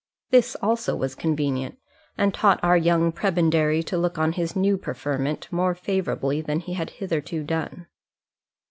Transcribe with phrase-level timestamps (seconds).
[0.31, 1.77] This also was convenient,
[2.17, 6.73] and taught our young prebendary to look on his new preferment more favourably than he
[6.73, 7.85] had hitherto done.